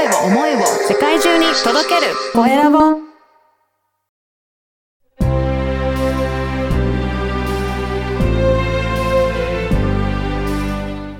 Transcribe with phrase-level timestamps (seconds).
[0.00, 2.78] 声を思いを世界中に届けるコエラボ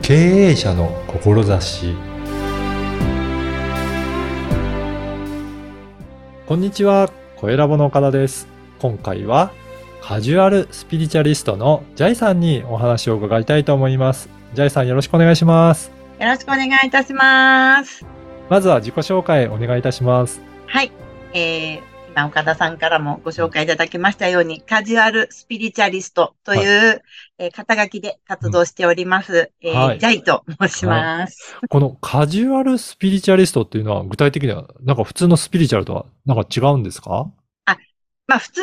[0.00, 1.94] 経営者の志
[6.46, 8.48] こんにちは、コエラボの岡田です。
[8.80, 9.52] 今回は
[10.00, 14.30] カジュアルスピリチュアリストのジャイさんにお話を伺いたいと思います。
[14.54, 15.92] ジャイさんよろしくお願いします。
[16.18, 18.19] よろしくお願いいたします。
[18.50, 20.42] まずは自己紹介お願いいたします。
[20.66, 20.90] はい。
[21.32, 27.00] えー、今岡田さんからもご紹介いただきましたように、カジュアルスピリチュアリストという、
[27.38, 29.52] えー肩書きで活動しております。
[29.62, 31.60] えーはいジャイと申します。
[31.68, 37.30] このカジュアルスピリチュアリストっていうのは具体的にはなんか普通のスピリチュアルとはなんか違うんですか？
[38.26, 38.62] まあ普通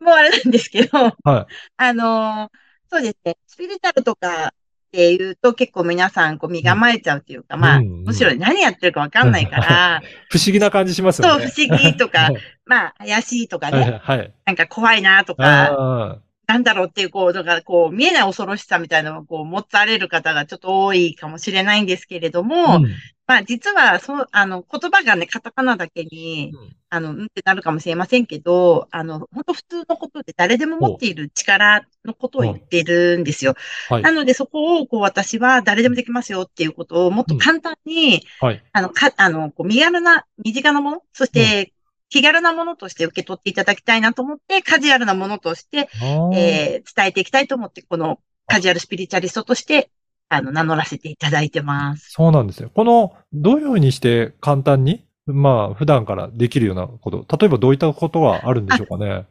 [0.00, 1.54] もあれなんですけど、はい。
[1.78, 2.58] あのー
[2.90, 4.52] そうですね、スピリチュアルとか
[4.92, 7.86] っていうと結構皆さんこう身構えちゃうっていうか、まあ、うん。
[7.86, 11.46] うんむしろ何やってるかわかんないから、 不思議な感じしますそう、よね。
[11.46, 14.32] 不思議とかはい、 まあ、怪しいとかはいね、はい。
[14.44, 22.86] なんか怖いなとか、あなんだろうっていう、こう、だから、こう、見えない恐ろしさみたいなのを、こう、持たれる方がちょっと多いかもしれないんですけれども、ーうん
[23.26, 33.54] まあ、実は、そう、あの、言葉がね、カタカナだけに、うんあの、うんってなるかもしれませんけど、あの、本当普通のことで誰でも持っている力のことを言ってるんですよ。
[33.88, 34.12] はいな。
[34.12, 38.62] ので、そこを、こう、私は誰でもできますよっていうことを、もっと簡単に、はい。
[38.72, 41.72] あの、か、あの、こう、身軽な、身近なもの、そして、
[42.12, 45.88] 気軽なものとして受け取っていただきたいなと思って、カジュアルなものとして、
[46.34, 49.90] えー伝えていきたいと思って、このカジュアルスピリチュアリストとして、
[50.28, 52.10] あの、名乗らせていただいてます。
[52.10, 52.70] そうなんですよ。
[52.74, 59.26] この、どういうふうにして簡単に、まあ、普段からできるようなこと、例えばどういったことがあるんでしょうかね。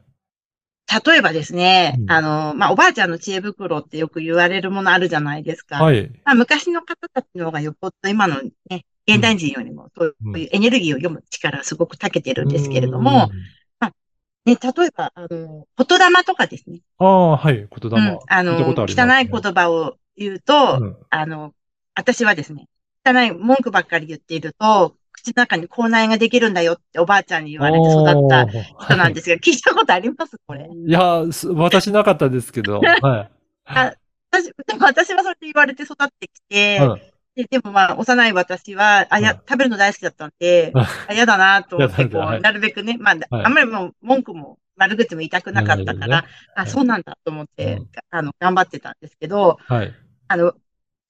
[1.06, 5.84] 例えばですね、うんあの、まあ、おばあちゃんの知恵袋ってよく言われるものあるじゃないですか。
[5.84, 6.10] はい。
[6.26, 13.30] まあ、昔の方たちの方がよっぽど今のね、現代人よりもそううんいうエネルギーを読む力がすごく長けてるんですけれども、
[14.44, 16.80] ね、例えば、あの、言霊とかですね。
[17.00, 17.08] うん。
[17.08, 17.56] ああ、はい。
[17.58, 17.98] 言霊。
[17.98, 21.54] うん、あの、汚い言葉を言うと、うんあの、
[21.94, 22.66] 私はですね、
[23.06, 30.36] 汚い文句ばっかり言っていると、口の中に口内ができるんだよっておばあちゃんに言われて育った人なんですが、聞いたことあります？
[30.48, 30.68] これ。
[30.68, 33.32] いや、す私なかったですけど、 はい。
[33.66, 33.94] あ
[34.32, 37.02] 私、でも私はそれで言われて育ってきて、うん
[37.36, 46.26] ででもまあ、幼い私は、あ、や、うん食べるの大好きだったんで、う んあ嫌だなと思って、こう、なるべくね、まあ、はいあんまりもう文句も悪口も言いたくなかったから、
[46.56, 49.94] あ、そうなんだと思って、うんあの、頑張ってたんですけど、はい。
[50.28, 50.54] あの、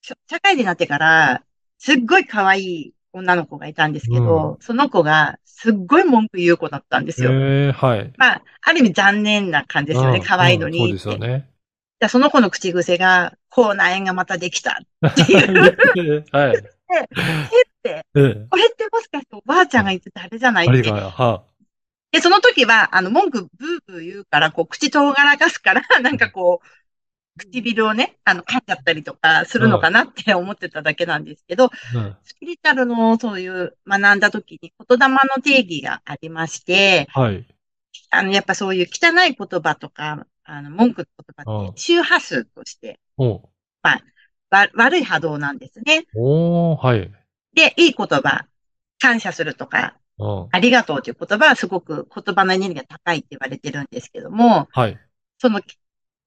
[0.02, 1.44] 社会人になってから、
[1.78, 7.31] すっごい可愛い女の子がいたんですけど、その子がすっごい文句言う子だったんですよ。
[7.34, 8.14] ええはい。
[8.18, 10.20] まあ、ある意味残念な感じですよね。
[10.20, 10.92] うん可愛いのに。
[10.92, 11.50] うんそうですよね。
[12.01, 16.25] でその子の口癖が、口内炎がまたできたっていう。
[16.34, 16.57] はい。
[16.57, 16.62] っ
[17.84, 20.66] て、ええこれってもしかしておばあちゃんが言ってたあれじゃない？
[20.67, 20.91] って。
[20.91, 21.44] は
[22.12, 26.67] で、その時は、あの、文句ブーブー言うから、こう、口とがらかすから、 なんかこう、
[27.39, 32.18] 唇をね、あの、噛んじゃったりとかするのかなって思ってただけなんですけど、うん。
[32.23, 37.45] スピリチュアルのそういう学んだ時に言霊の定義がありまして、はい。
[38.09, 41.07] あの、やっぱそういう汚い言葉とか、あの、文句の
[41.46, 43.50] 言葉って周波数として、お
[44.52, 46.06] わ悪い波動なんですね。
[46.16, 47.12] おーはい。
[47.53, 48.46] で、いい言葉、
[49.00, 50.47] 感謝するとか、うん。
[50.51, 55.00] ありがとうという言葉はすごく言葉のエネルギーが高いって言われてるんですけども、はい。
[55.40, 55.62] その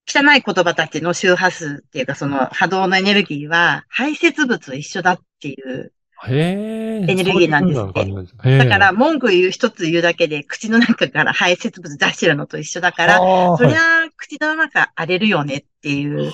[0.06, 5.92] 汚い言葉たちの周波数っていうかその波動のエネルギーは排泄物と一緒だっていう。
[6.28, 7.10] へえ。
[7.10, 16.32] エネルギーなんですそういう風な感じなんですへえだから文句言う一つ言うだけで口の中から排泄物出してるのと一緒だから、そりはいゃ口の中荒れるよねっていう。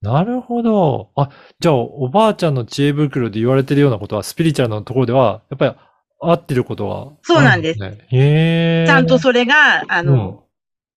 [0.00, 1.10] なるほど。
[1.16, 5.74] あ、じゃあ、おばあちゃんの知恵袋で言われてるようなことは、スピリチュアルのところでは、やっぱり
[6.20, 7.98] 合ってることは、そうなんですね。
[8.08, 8.86] へえ。
[8.86, 10.44] ちゃんとそれが、あうんの、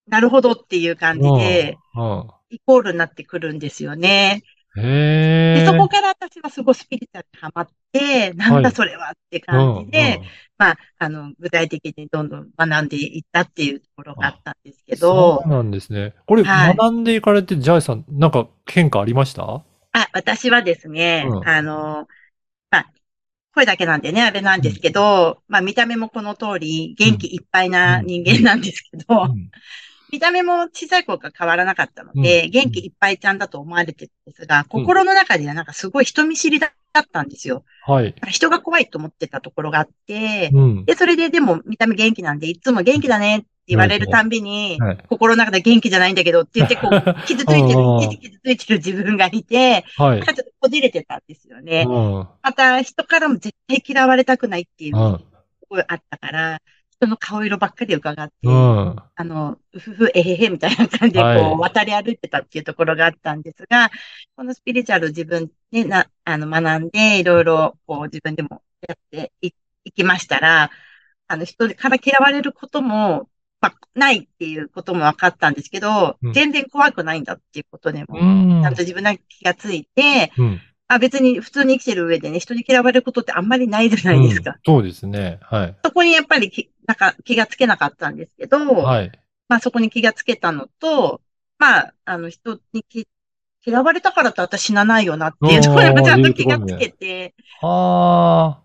[0.07, 2.27] なるほどっていう感じで、うん。
[2.51, 4.43] イコールになってくるんですよね。
[4.77, 5.59] へえ。
[5.59, 10.27] で、そこから私はすごいスピリチュアルにハマって、なんだそれはって感じで、うんうん。
[10.57, 16.13] まあ、あの、具体的にどんどん学んでいったっていうところがあったんですけそどう、なんですね。
[16.25, 16.77] これ、はい。
[16.77, 19.43] 学んでいかれて、ジャイさん、なんか変化ありました？
[19.43, 19.63] あ、
[20.13, 21.47] 私はですね、うん。
[21.49, 22.07] あの、
[22.69, 22.91] まあ、
[23.53, 29.51] 声だけなんでね、あれなんですけど、まあ見た目もこの通り元気いっぱいな人間なんですけど、うん
[30.11, 37.63] 見た目も小さい頃から変わらなかったので、うん元気いっぱいちゃんだと思われてるんですが、心の中ではなんかすごい人見知りだったんですよ。
[37.85, 38.13] はい。
[38.27, 40.85] 人が怖いと思ってたところがあって、うん。
[40.85, 45.05] で、それででも見た目元気なんで、いつも元気だねって言われるたんびに、はい。
[45.07, 46.91] 心の中で元気じゃないんだけどって言って、こう、
[47.25, 50.25] 傷ついてる傷ついてる自分がいて、はいなん。
[50.25, 51.85] かちょっとこじれてたんですよね。
[51.87, 52.27] うん。
[52.41, 56.61] また、人からも絶対嫌われたくないっていうすごいあったから、
[57.01, 58.95] 人の顔色ばっかり伺って、うん。
[59.15, 63.89] あの、うふふ、えへへみたいな感じで、こう、はい渡り歩いてたっていうところがあったんですが、
[64.35, 69.51] このスピリチュアル自分でな、あの、学んで、いろいろ、こう、自分でもやってい
[69.83, 70.69] いきましたら、
[71.27, 73.29] あの、人から嫌われることも、
[73.61, 80.61] まあ、ないっていうことも分かったんですけど、うん全然怖くないんだっていうことでも、うんちゃんと自分で気がついて、うん。
[80.87, 84.51] あ、別に普通に生きてる上でね、人に嫌われることってあんまりないじゃないですか。
[84.51, 85.39] うんそうですね。
[85.43, 85.75] はい。
[85.85, 89.11] そこにやっぱりき、なんか気がつけなかったんですけど、はい。
[89.47, 91.21] まあそこに気がつけたのと、
[91.57, 93.07] まあ、あの人にき
[93.65, 98.59] 嫌われたからって私死なないよなっていうところにも ちゃんと気がつけて、あ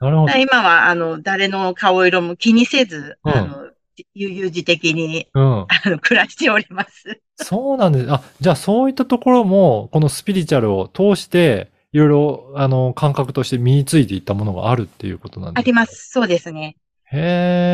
[0.00, 0.32] あ、なるほど。
[0.32, 3.70] 今はあの誰の顔色も気にせず、うんあの、
[4.14, 5.44] 悠々自適にうん。
[5.44, 7.20] あの暮らしております。
[7.36, 8.12] そうなんです。
[8.12, 15.60] あ、じゃあそういったところも、このスピリチュアルを通して、いろいろ、あの、感覚として身についていったものがあるっていうことなんですか？
[15.60, 15.86] ありま。
[15.86, 16.10] す。
[16.10, 16.76] そうですね。
[17.12, 17.16] へ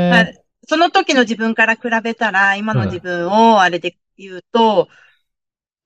[0.09, 0.47] まあえ。
[0.69, 4.89] その時の自分から比べたら、今の自分をあれで言うと、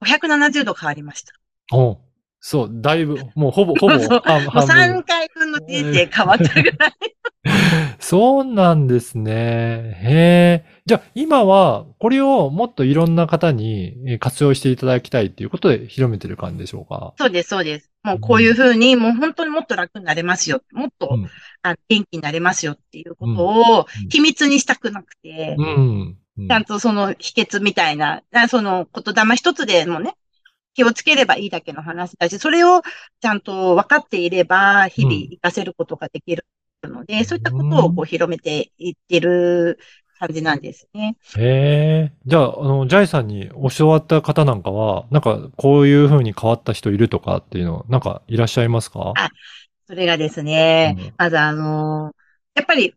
[0.01, 1.35] 570度変わりました。
[1.73, 1.99] お
[2.41, 6.93] そう、だいぶ、もうほぼ、ほぼそう半、もう半分3回分の人生変わったぐらい。
[8.01, 9.33] そうなんですね。
[10.03, 10.83] へえ。
[10.87, 17.15] じゃあ今はこれをもっといろんな方にえー活用していただきたいっていうことで広めてる感じでしょうか？
[17.19, 17.90] そうです、そうです。
[18.03, 20.63] もうこういうふうに、もう本当にもっと楽になれますよ。
[20.73, 21.31] もっと、うん。
[21.63, 24.09] あ元気になれますよっていうことをうん。
[24.09, 26.19] 秘密にしたくなくて、うん。
[26.39, 26.49] うん。
[26.49, 30.15] ちゃんとその秘訣みたいな、あその言霊一つでもね、
[30.75, 32.83] 気をつければいいだけの話だし、それを
[33.21, 35.23] ちゃんと分かっていれば、日々うん。
[35.29, 36.47] 活かせることができる
[36.85, 39.79] ので、そういったことをこう広めていってる
[40.21, 41.17] 感じなんですね。
[41.37, 42.13] へえ。
[42.27, 49.15] じゃあ、あの、ジャイさんに教わった方なんかは、なんかこういう風に変わった人いるとかっていうの、なんかいらっしゃいますか？
[49.17, 49.31] あ
[49.87, 52.15] それがですね、うんまずあの
[52.55, 52.95] やっぱり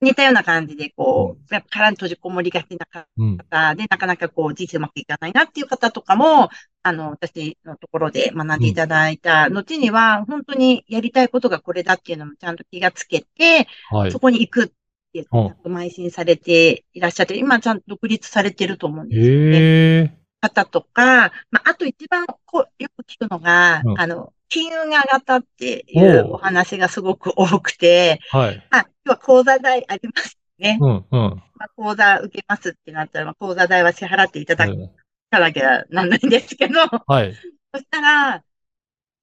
[0.00, 3.36] 似たような感じで、こう、やっぱ殻に閉じこもりがちな方うん。
[3.36, 6.48] なかなかこう、人生うまくいかないなっていう方とかも、
[6.82, 14.18] あの、私のところで学んでいただいた後には、本当にやりたいことがこれだっていうのもちゃんと気がつけて、はいそ。
[14.20, 14.68] こに行くっ
[15.12, 19.58] ていう、ちうんゃんと邁進されていらっしゃって、今ちゃんと独立されてると思うんですよね。
[19.58, 20.20] へえ。
[20.40, 28.66] 方とか、まあ、あと一番こうよく聞くのが、うんあの、金運が上がったっていうお話がすごく多くて、はい。
[28.70, 30.78] あ、今日は講座代ありますね。
[30.80, 31.42] うん、うん。
[31.54, 34.90] まあ、講座受けますってなったら、まあ、講座代は支払っていただはい
[35.30, 37.34] かなきゃなんないんですけど、はい。
[37.72, 38.42] そしたら、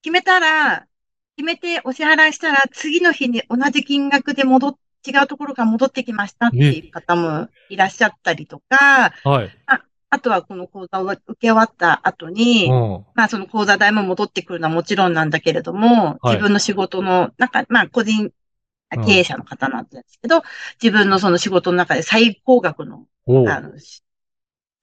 [0.01, 0.87] 決めたら、
[1.35, 9.57] 決めてお支払いしたら、次の日に同じ金額で戻っ、違うところから戻ってきましたっていう方もいらっしゃったりとか、はい。
[10.09, 13.05] あとはこの講座を受け終わった後に、うん。
[13.13, 18.33] まあその講座代も戻ってくるのはもちろんなんだけれども、はい自分の仕事の中、まあ個人、うん
[19.05, 20.43] 経営者の方なんですけど、
[20.81, 24.01] 自分のその仕事の中で最高額のあの、し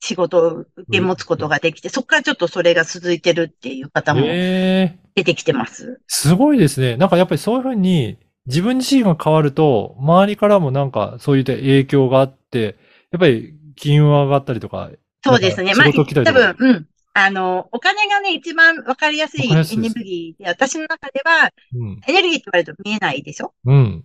[0.01, 4.21] 仕事を受け持つことができて、そこからちょっとそれが続いてるっていう方も。
[4.21, 6.01] 出てきてます。
[6.07, 6.99] すごいですね。
[6.99, 12.77] なんかやっぱりそういうふうに自分自身が変わると、周りからもなんかそういった影響があって、
[13.11, 14.91] やっぱり金運が上がったりとか。
[15.25, 15.75] そうですね。
[15.75, 16.33] まあ、多か。
[16.33, 16.87] 分、うん。
[17.15, 22.01] あの、お金がね、一番わかりやすいエネルギーで、私の中では、うん。
[22.07, 23.55] エネルギーって言われると見えないでしょ？
[23.65, 24.05] うん。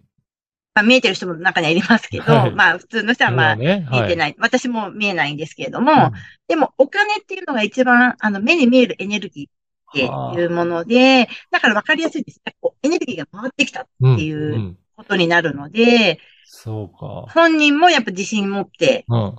[0.76, 3.56] まあ、見えてる人も中にはいますけど、はいまあ、普通の人はまあ。
[3.56, 4.36] 見えてない。
[4.40, 6.12] 私も見えないんですけれども、うん
[6.48, 9.48] でも、お金っていうのが一番、あの、目に見えるエネルギー
[9.90, 12.42] っていうもので、だから分かりやすいです。
[12.62, 17.32] こうエネルギーが回ってきたうんっていうんことになるので、そうか。
[17.34, 19.36] 本人もやっぱ自信持ってうん。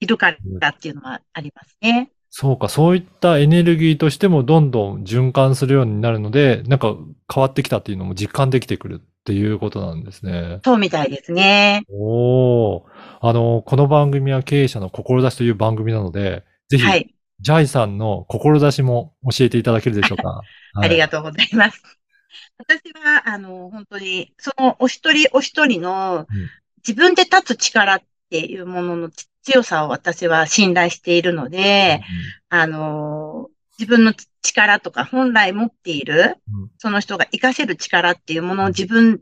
[0.00, 2.10] いるからっていうのはありますね。
[2.30, 2.68] そうか。
[2.68, 6.94] そういったエネルギーとしてもどんどん循環するようになるので、なんか
[7.32, 10.60] 変わってきたっていうのも実感できてくるっていうことなんですね。
[10.64, 11.82] そうみたいですね。
[11.90, 12.82] おー。
[13.20, 17.15] あの、この番組は経営者の志という番組なので、ぜひ、はい。
[17.40, 20.40] ジャイさんの志も教えていただけるでしょうか？
[20.80, 21.82] ありがととうございます。
[22.58, 26.50] 私は、あの、本当に、そのお一人お一人のうん
[26.86, 29.10] 自分で立つ力っていうものの
[29.42, 32.00] 強さを私は信頼しているので、
[32.48, 39.20] あの、自分の力とか本来持っているうん、その人が活かせる力っていうものを自分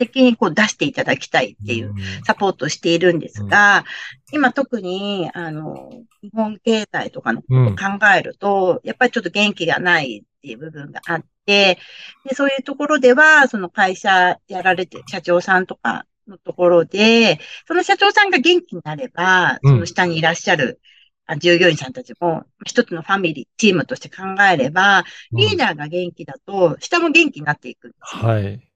[0.00, 3.84] 的にこう出していただきたいっていうサポートをしているんですが、
[4.32, 5.90] 今特に、あの、
[6.22, 11.78] 日本経済とかのことを考えると、やっぱりちょっと元気がないっていう部分があって、
[12.26, 17.38] でそういうところでは、その会社やられて、社長さんとかのところで、
[17.68, 19.72] その社長さんが元気になれば、うん。
[19.74, 20.80] その下にいらっしゃる、
[21.26, 28.22] あ従業員さんたちも一つのファミリー、チームとして考えれば、リーダーが元気だと、下も元気になっていくんですね。
[28.22, 28.69] はい。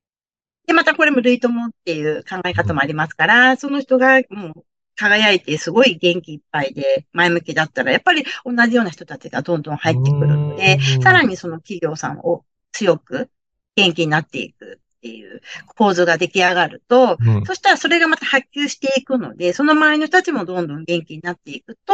[0.67, 4.65] で、またこれも類友っていう考え方もありますから、その人がもう
[4.97, 13.29] 輝いてすごい元気いっぱいで前向きだったら、やっぱり同じような人たちがどんどん入ってくるのでうん、さらにその企業さんを強く
[13.77, 15.43] 元気になっていくっていう
[15.77, 17.45] 構図が出来上がると、うん。
[17.45, 21.93] そしたらそれがまた波及していくので、その周りの人たちもどんどん元気になっていくと、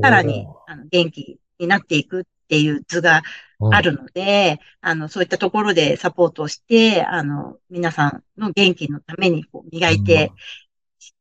[0.00, 3.22] さらにあの元気になっていくっていう図が
[3.70, 10.30] あるので、あの、そういったところでサポートをして、あの、皆さんの元気のためにこう磨いて、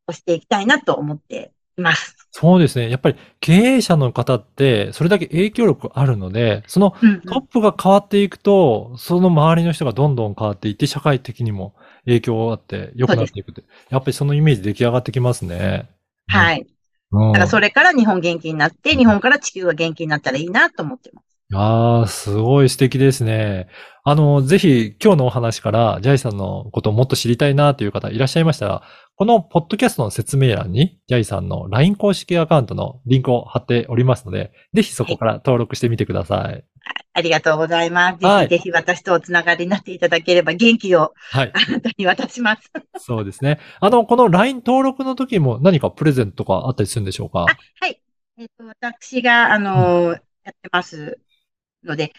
[0.07, 2.15] 押していきたいなと思っています。
[2.31, 2.89] そうですね。
[2.89, 13.63] やっぱり経営者の方って、それだけ影響力あるので、そのうんうんトップが変わっていくと、その周りの人がどんどん変わっていって、社会的にも影響があって良くなっていくって。
[13.89, 15.89] やっぱりそのイメージ出来上がってきますね。
[16.27, 16.61] はい。
[16.61, 16.80] うん。
[17.11, 21.31] だからそれから日本元気になって、日本から地球が元気になったらいいなと思ってます。
[21.53, 23.67] ああ、すごい素敵ですね。
[24.03, 28.83] あの、ぜひ今日のお話からジャイさんのことをもっと知りたいなという方いらっしゃいましたら、
[29.15, 36.63] このポッドキャストの説明欄にジャイさんの LINE 公式アカウントのリンクを貼っておりますので、ぜひそこから登録してみてください。
[37.13, 38.19] ありがとうございます。
[38.19, 41.51] ぜはいひぜひ私とおつながりになっていただければ元気をはい。
[41.53, 42.71] あなたに渡します。
[42.97, 43.59] そうですね。
[43.79, 47.41] あの、この LINE 登録の時も何かプレゼントとかあったりするんでしょうか？
[47.41, 47.45] あ、
[47.79, 48.01] はい。
[48.37, 51.19] えっ、と、私が、あのーやってます
[51.83, 52.13] ので、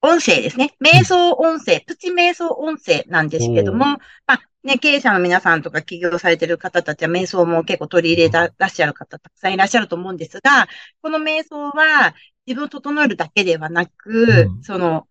[0.00, 0.74] 音声ですね。
[0.84, 10.66] 瞑想音声、プチ瞑想音声なんですけども、おまあ、ね、経営者の皆さんとか起業されてる方たちは瞑想も結構取り入れたらっしゃる方たくさんいらっしゃると思うんですが、
[11.02, 12.14] この瞑想は
[12.46, 14.62] 自分を整えるだけではなく、うん。
[14.62, 15.06] その、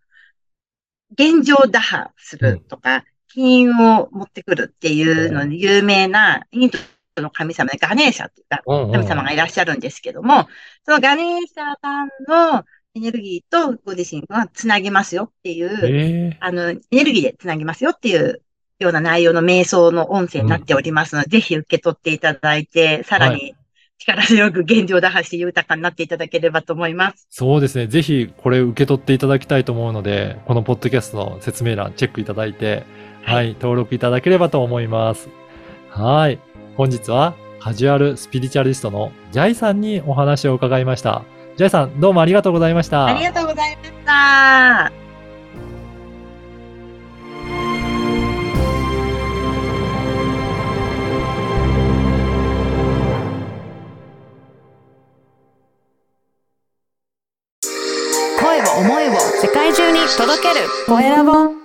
[1.12, 6.70] 現状打破するとか、金運を持ってくるっていうのに有名な、イン
[7.14, 8.48] ドの神様でガネーシャっていう
[8.92, 10.48] 神様がいらっしゃるんですけども、
[10.84, 18.42] そのガネーシャさんのエネルギーとご自身がつなぎますよっていう、ええあの、エネルギーでつなぎますよっていう
[18.78, 23.54] ような内容の瞑想の音声になっておりますので、ぜひ受け取っていただいて、さらはに
[24.04, 27.26] 力強く現状打破して豊かになっていただければと思います。
[27.30, 27.86] そうですね。
[27.86, 32.84] ぜひこれ受け取っていただきたいと思うので、このポッドキャストの説明欄チェックいただいて、
[33.22, 35.28] はいはい、登録いただければと思います。
[35.90, 36.38] はい。
[36.76, 41.22] 本日はカジュアルスピリチュアリストのジャイさんにお話を伺いました。
[41.56, 43.06] ジャイさん、どうもありがとうございました。
[43.06, 45.01] ありがとうございました。
[60.02, 60.68] に届ける。
[60.88, 61.61] コエラボ